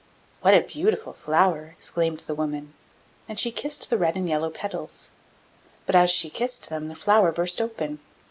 'What 0.41 0.55
a 0.55 0.61
beautiful 0.61 1.13
flower!' 1.13 1.75
exclaimed 1.77 2.21
the 2.21 2.33
woman, 2.33 2.73
and 3.27 3.39
she 3.39 3.51
kissed 3.51 3.87
the 3.91 3.99
red 3.99 4.15
and 4.15 4.27
yellow 4.27 4.49
petals; 4.49 5.11
but 5.85 5.93
as 5.95 6.09
she 6.09 6.31
kissed 6.31 6.69
them 6.69 6.87
the 6.87 6.95
flower 6.95 7.31
burst 7.31 7.61
open. 7.61 7.99